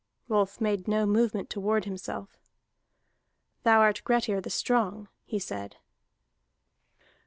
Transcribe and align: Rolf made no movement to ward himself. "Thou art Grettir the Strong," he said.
Rolf 0.27 0.59
made 0.59 0.87
no 0.87 1.05
movement 1.05 1.51
to 1.51 1.59
ward 1.59 1.85
himself. 1.85 2.39
"Thou 3.61 3.81
art 3.81 4.01
Grettir 4.03 4.41
the 4.41 4.49
Strong," 4.49 5.09
he 5.25 5.37
said. 5.37 5.77